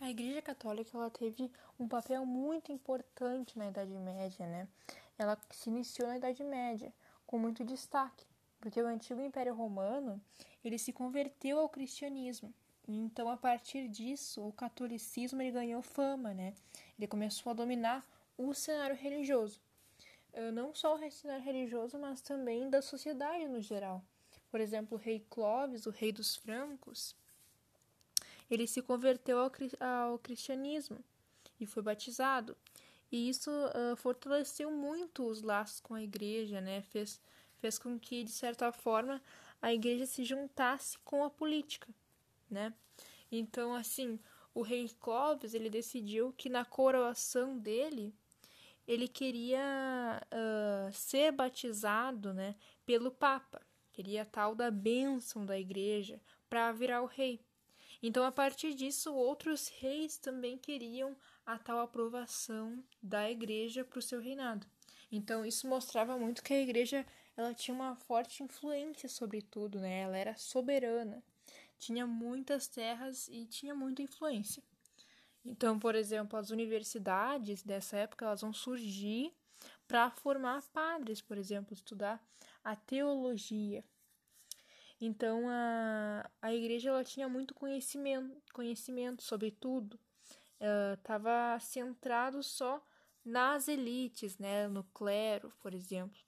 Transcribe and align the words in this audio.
A 0.00 0.08
Igreja 0.08 0.40
Católica 0.40 0.96
ela 0.96 1.10
teve 1.10 1.52
um 1.78 1.86
papel 1.86 2.24
muito 2.24 2.72
importante 2.72 3.58
na 3.58 3.68
Idade 3.68 3.92
Média, 3.98 4.46
né? 4.46 4.66
Ela 5.18 5.38
se 5.50 5.68
iniciou 5.68 6.08
na 6.08 6.16
Idade 6.16 6.42
Média 6.42 6.90
com 7.26 7.38
muito 7.38 7.62
destaque, 7.62 8.24
porque 8.58 8.80
o 8.80 8.86
antigo 8.86 9.20
Império 9.20 9.54
Romano 9.54 10.18
ele 10.64 10.78
se 10.78 10.90
converteu 10.90 11.58
ao 11.58 11.68
cristianismo. 11.68 12.50
Então, 12.88 13.28
a 13.28 13.36
partir 13.36 13.88
disso, 13.88 14.42
o 14.42 14.54
catolicismo 14.54 15.42
ele 15.42 15.50
ganhou 15.50 15.82
fama, 15.82 16.32
né? 16.32 16.54
Ele 16.98 17.06
começou 17.06 17.50
a 17.50 17.54
dominar 17.54 18.02
o 18.38 18.54
cenário 18.54 18.96
religioso, 18.96 19.60
eh, 20.32 20.50
não 20.50 20.74
só 20.74 20.94
o 20.94 21.10
cenário 21.10 21.44
religioso, 21.44 21.98
mas 21.98 22.22
também 22.22 22.70
da 22.70 22.80
sociedade 22.80 23.46
no 23.46 23.60
geral. 23.60 24.02
Por 24.50 24.62
exemplo, 24.62 24.96
o 24.96 25.00
rei 25.00 25.26
Clovis, 25.28 25.84
o 25.84 25.90
rei 25.90 26.10
dos 26.10 26.36
francos, 26.36 27.14
ele 28.50 28.66
se 28.66 28.82
converteu 28.82 29.38
ao, 29.38 29.50
ao 29.80 30.18
cristianismo 30.18 30.98
e 31.58 31.66
foi 31.66 31.82
batizado. 31.82 32.56
E 33.12 33.28
isso 33.28 33.50
uh, 33.50 33.96
fortaleceu 33.96 34.70
muito 34.70 35.24
os 35.24 35.42
laços 35.42 35.80
com 35.80 35.94
a 35.94 36.02
igreja, 36.02 36.60
né? 36.60 36.82
Fez, 36.82 37.20
fez 37.58 37.78
com 37.78 37.98
que, 37.98 38.22
de 38.24 38.30
certa 38.30 38.70
forma, 38.72 39.20
a 39.60 39.72
igreja 39.72 40.06
se 40.06 40.24
juntasse 40.24 40.98
com 41.00 41.24
a 41.24 41.30
política, 41.30 41.88
né? 42.48 42.72
Então, 43.30 43.74
assim, 43.74 44.18
o 44.54 44.62
rei 44.62 44.88
Clovis, 45.00 45.54
ele 45.54 45.70
decidiu 45.70 46.32
que 46.36 46.48
na 46.48 46.64
coroação 46.64 47.58
dele, 47.58 48.14
ele 48.86 49.06
queria 49.06 50.20
uh, 50.26 50.92
ser 50.92 51.32
batizado, 51.32 52.34
né, 52.34 52.56
pelo 52.84 53.10
Papa. 53.10 53.60
Queria 53.92 54.24
tal 54.24 54.54
da 54.54 54.70
bênção 54.70 55.44
da 55.44 55.58
igreja 55.58 56.20
para 56.48 56.72
virar 56.72 57.02
o 57.02 57.06
rei. 57.06 57.40
Então, 58.02 58.24
a 58.24 58.32
partir 58.32 58.74
disso, 58.74 59.14
outros 59.14 59.68
reis 59.68 60.16
também 60.16 60.56
queriam 60.56 61.16
a 61.44 61.58
tal 61.58 61.80
aprovação 61.80 62.82
da 63.02 63.30
igreja 63.30 63.84
para 63.84 63.98
o 63.98 64.02
seu 64.02 64.20
reinado. 64.20 64.66
Então, 65.12 65.44
isso 65.44 65.68
mostrava 65.68 66.16
muito 66.16 66.42
que 66.42 66.54
a 66.54 66.60
igreja 66.60 67.04
ela 67.36 67.52
tinha 67.52 67.74
uma 67.74 67.96
forte 67.96 68.42
influência 68.42 69.08
sobre 69.08 69.42
tudo, 69.42 69.80
né? 69.80 70.00
Ela 70.00 70.16
era 70.16 70.36
soberana, 70.36 71.22
tinha 71.78 72.06
muitas 72.06 72.68
terras 72.68 73.28
e 73.28 73.44
tinha 73.46 73.74
muita 73.74 74.02
influência. 74.02 74.62
Então, 75.44 75.78
por 75.78 75.94
exemplo, 75.94 76.38
as 76.38 76.50
universidades 76.50 77.62
dessa 77.62 77.96
época 77.96 78.26
elas 78.26 78.42
vão 78.42 78.52
surgir 78.52 79.32
para 79.88 80.10
formar 80.10 80.62
padres, 80.72 81.20
por 81.20 81.36
exemplo, 81.36 81.74
estudar 81.74 82.22
a 82.62 82.76
teologia, 82.76 83.84
então 85.00 85.48
a, 85.48 86.30
a 86.42 86.54
igreja 86.54 86.90
ela 86.90 87.02
tinha 87.02 87.28
muito 87.28 87.54
conhecimento, 87.54 88.36
conhecimento 88.52 89.22
sobre 89.22 89.50
tudo. 89.50 89.98
Estava 90.98 91.56
uh, 91.56 91.60
centrado 91.60 92.42
só 92.42 92.84
nas 93.24 93.66
elites, 93.66 94.36
né, 94.38 94.68
no 94.68 94.84
clero, 94.84 95.52
por 95.60 95.72
exemplo. 95.72 96.20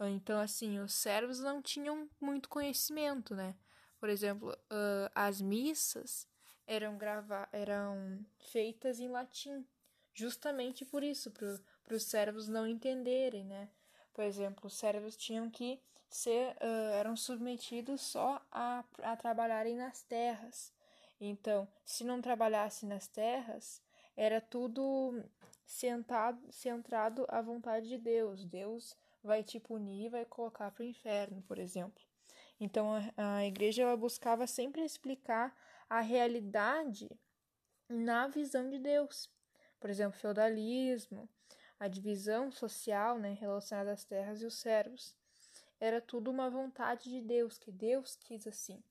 Então, 0.00 0.38
assim, 0.38 0.78
os 0.78 0.94
servos 0.94 1.40
não 1.40 1.62
tinham 1.62 2.08
muito 2.20 2.48
conhecimento, 2.48 3.34
né? 3.34 3.56
Por 3.98 4.10
exemplo, 4.10 4.52
uh, 4.52 5.10
as 5.14 5.40
missas 5.40 6.28
eram, 6.66 6.98
grava 6.98 7.48
eram 7.50 8.24
feitas 8.38 9.00
em 9.00 9.08
latim, 9.08 9.66
justamente 10.12 10.84
por 10.84 11.02
isso, 11.02 11.30
para 11.30 11.96
os 11.96 12.04
servos 12.04 12.46
não 12.46 12.66
entenderem, 12.66 13.44
né? 13.46 13.70
Por 14.16 14.24
exemplo, 14.24 14.66
os 14.66 14.78
servos 14.78 15.14
tinham 15.14 15.50
que 15.50 15.78
ser, 16.08 16.56
uh, 16.56 16.94
eram 16.94 17.14
submetidos 17.14 18.00
só 18.00 18.40
a, 18.50 18.82
a 19.02 19.14
trabalharem 19.14 19.76
nas 19.76 20.00
terras. 20.00 20.72
Então, 21.20 21.68
se 21.84 22.02
não 22.02 22.22
trabalhasse 22.22 22.86
nas 22.86 23.06
terras, 23.06 23.82
era 24.16 24.40
tudo 24.40 25.22
sentado, 25.66 26.40
centrado 26.50 27.26
à 27.28 27.42
vontade 27.42 27.88
de 27.88 27.98
Deus. 27.98 28.42
Deus 28.46 28.96
vai 29.22 29.42
te 29.42 29.60
punir, 29.60 30.08
vai 30.08 30.24
colocar 30.24 30.70
para 30.70 30.82
o 30.82 30.86
inferno, 30.86 31.42
por 31.42 31.58
exemplo. 31.58 32.02
Então, 32.58 32.94
a, 33.18 33.36
a 33.36 33.44
igreja 33.44 33.82
ela 33.82 33.98
buscava 33.98 34.46
sempre 34.46 34.82
explicar 34.82 35.54
a 35.90 36.00
realidade 36.00 37.10
na 37.86 38.28
visão 38.28 38.70
de 38.70 38.78
Deus. 38.78 39.30
Por 39.78 39.90
exemplo, 39.90 40.18
feudalismo, 40.18 41.28
a 41.78 41.88
divisão 41.88 42.50
social 42.50 43.18
né, 43.18 43.36
relacionada 43.38 43.92
às 43.92 44.04
terras 44.04 44.42
e 44.42 44.46
os 44.46 44.54
servos. 44.54 45.14
Era 45.78 46.00
tudo 46.00 46.30
uma 46.30 46.48
vontade 46.48 47.10
de 47.10 47.20
Deus, 47.20 47.58
que 47.58 47.70
Deus 47.70 48.16
quis 48.16 48.46
assim. 48.46 48.82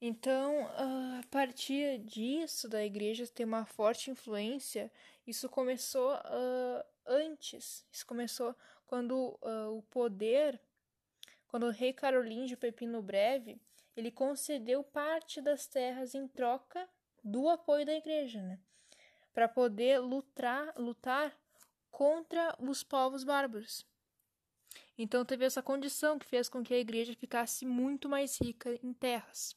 Então, 0.00 0.68
a 0.76 1.22
partir 1.30 1.98
disso, 2.00 2.68
da 2.68 2.84
igreja 2.84 3.26
ter 3.26 3.44
uma 3.44 3.64
forte 3.64 4.10
influência, 4.10 4.92
isso 5.26 5.48
começou 5.48 6.12
uh, 6.14 6.84
antes. 7.06 7.86
Isso 7.90 8.04
começou 8.04 8.54
quando 8.86 9.38
uh, 9.40 9.76
o 9.76 9.82
poder, 9.84 10.60
quando 11.48 11.66
o 11.66 11.70
rei 11.70 11.94
Carolíngio 11.94 12.58
Pepino 12.58 13.00
Breve, 13.00 13.58
ele 13.96 14.10
concedeu 14.10 14.84
parte 14.84 15.40
das 15.40 15.66
terras 15.66 16.14
em 16.14 16.28
troca 16.28 16.86
do 17.24 17.48
apoio 17.48 17.86
da 17.86 17.94
igreja, 17.94 18.42
né? 18.42 18.60
Para 19.32 19.48
poder 19.48 19.98
lutar, 19.98 20.74
lutar 20.76 21.34
contra 21.96 22.54
os 22.58 22.82
povos 22.82 23.24
bárbaros. 23.24 23.86
Então 24.98 25.24
teve 25.24 25.46
essa 25.46 25.62
condição 25.62 26.18
que 26.18 26.26
fez 26.26 26.46
com 26.46 26.62
que 26.62 26.74
a 26.74 26.78
igreja 26.78 27.14
ficasse 27.14 27.64
muito 27.64 28.06
mais 28.06 28.38
rica 28.38 28.78
em 28.82 28.92
terras. 28.92 29.56